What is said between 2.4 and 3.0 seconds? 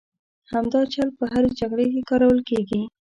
کېږي.